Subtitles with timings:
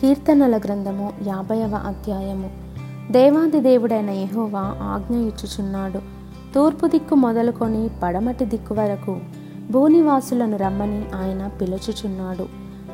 [0.00, 2.50] కీర్తనల గ్రంథము యాభైవ అధ్యాయము.
[3.12, 5.98] దేవాది దేవుడైన యహోవా ఆజ్ఞ ఇచ్చుచున్నాడు.
[6.54, 9.18] తూర్పు దిక్కు మొదలుకొని పడమటి దిక్కు వరకు
[9.70, 12.46] భూనివాసులను రమ్మని ఆయన పిలుచుచున్నాడు.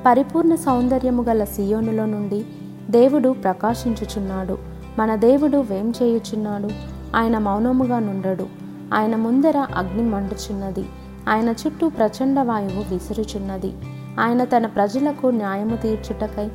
[0.06, 2.44] పరిపూర్ణ సౌందర్యము గల సియోనులో నుండి
[2.90, 4.58] దేవుడు ప్రకాశించుచున్నాడు.
[4.98, 6.68] మన దేవుడు వేం చేయుచున్నాడు?
[7.16, 8.46] ఆయన మౌనముగా నుండడు.
[8.94, 10.84] ఆయన ముందర అగ్ని మండుచున్నది.
[11.28, 13.72] ఆయన చుట్టూ ప్రచండ వాయువు విసురుచున్నది.
[14.20, 16.50] ఆయన తన ప్రజలకు న్యాయము తీర్చుటకై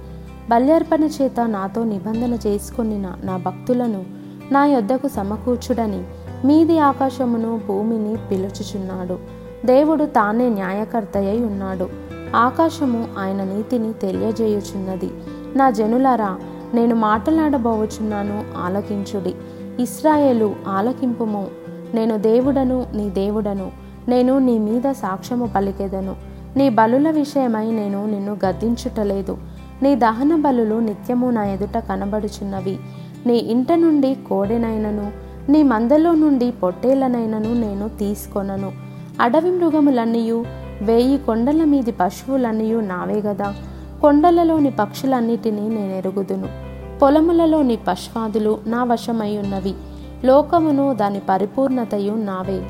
[0.50, 4.06] బల్యార్పణ చేత నాతో నిబంధన చేసుకుని నా భక్తులను
[4.52, 6.04] నా యొద్దకు సమకూర్చుడని
[6.46, 9.20] మీది ఆకాశమును భూమిని పిలుచుచున్నాడు.
[9.66, 11.90] దేవుడు తానే న్యాయకర్తయ్య ఉన్నాడు.
[12.36, 15.10] ఆకాశము ఆయన నీతిని తెలియజేయుచున్నది.
[15.56, 16.38] నా జనులారా
[16.74, 19.36] నేను మాట్లాడబోవచున్నాను ఆలకించుడి.
[19.80, 21.48] ఇస్రాయేలు ఆలకింపుము.
[21.94, 23.72] నేను దేవుడను నీ దేవుడను.
[24.08, 26.16] నేను నీ మీద సాక్ష్యము పలికెదను.
[26.56, 29.38] నీ బలుల విషయమై నేను నిన్ను గద్దించుటలేదు.
[29.84, 32.78] నీ దహన బలులు నిత్యము నా ఎదుట కనబడుచున్నవి.
[33.26, 35.12] నీ ఇంట నుండి కోడెనైనను
[35.50, 38.72] నీ మందలో నుండి పొట్టేలనైనను నేను తీసుకొనను.
[39.22, 40.46] అడవి మృగములన్నయూ
[40.82, 43.56] వేయి కొండల మీది పశువులన్నయూ నావే గదా.
[44.02, 46.48] కొండలలోని పక్షులన్నిటినీ నేను ఎరుగుదును.
[47.02, 49.74] పొలములలోని పశ్వాదులు నా వశమై ఉన్నవి
[50.26, 52.62] లోకమును దాని పరిపూర్ణతయు నావే.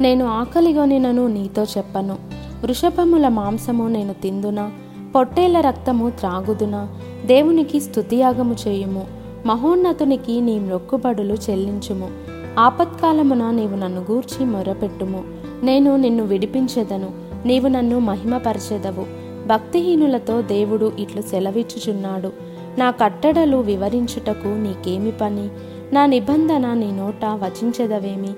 [0.00, 2.16] నేను ఆకలిగొనినను నీతో చెప్పను.
[2.64, 4.70] వృషభముల మాంసము నేను తిందునా?
[5.14, 6.88] పొట్టేళ్ళ రక్తము త్రాగుదునా?
[7.26, 9.06] దేవునికి స్తుతియాగము చేయుము.
[9.46, 12.10] మహోన్నతునికి నీ మొక్కుబడులు చెల్లించుము.
[12.58, 15.24] ఆపత్కాలమున నీవు నన్ను గూర్చి మొరపెట్టుము.
[15.62, 17.10] నేను నిన్ను విడిపించెదను.
[17.46, 19.06] నీవు నన్ను మహిమపరచెదవు.
[19.46, 22.32] భక్తిహీనులతో దేవుడు ఇట్లు సెలవిచ్చుచున్నాడు.
[22.78, 25.48] నా కట్టడలు వివరించుటకు నీకేమి పని?
[25.92, 28.30] నా నిబంధన నీ నోట వచించెదవేమి?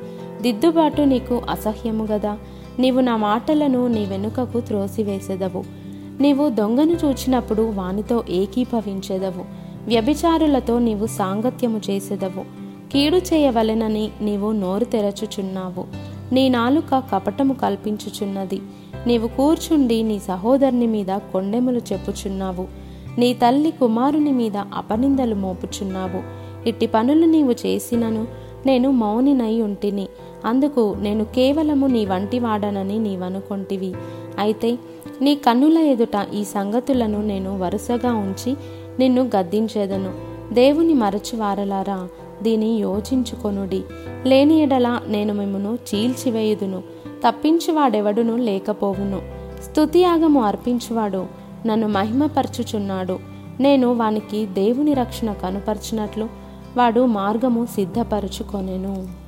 [0.42, 2.38] దిద్దుబాటు నీకు అసహ్యము గదా?
[2.78, 5.83] నీవు నా మాటలను నీ వెనుకకు త్రోసివేసెదవు.
[6.20, 9.44] నీవు దొంగను చూచినప్పుడు వానితో ఏకీభవించెదవు.
[9.86, 12.64] వ్యభిచారులతో నీవు సాంగత్యము చేసెదవు.
[12.92, 15.84] కీడు చేయవలెనని నీవు నోరు తెరచుచున్నావు.
[16.34, 18.60] నీ నాలుక కపటము కల్పించుచున్నది.
[19.06, 22.66] నీవు కూర్చుండి నీ సహోదరుని మీద కొండెములు చెప్పుచున్నావు.
[23.18, 26.44] నీ తల్లి కుమారుని మీద అపనిందలు మోపుచున్నావు.
[26.68, 28.26] ఇట్టి పనులు నీవు చేసినను
[28.66, 30.08] నేను మౌనినై ఉంటిని.
[30.44, 33.94] అందుకు నేను కేవలము నీ వంటివాడనని నీవనుకొంటివి.
[34.38, 34.78] అయితే
[35.22, 38.56] నీ కన్నుల ఎదుట ఈ సంగతులను నేను వరుసగా ఉంచి
[38.98, 40.14] నిన్ను గద్దించేదను.
[40.54, 42.08] దేవుని మరచువారలారా
[42.42, 43.82] దీని యోచించుకొనుడి.
[44.26, 46.82] లేని ఎడల నేను మిమ్మను చీల్చివేయుదును.
[47.28, 49.22] తప్పించువాడెవడును లేకపోవును.
[49.62, 51.26] స్తుతియాగము అర్పించువాడు
[51.66, 53.18] నన్ను మహిమపరచుచున్నాడు.
[53.60, 56.28] నేను వానికి దేవుని రక్షణ కనుపరచినట్లు
[56.76, 59.23] వాడు మార్గము సిద్ధపరుచుకొనెను.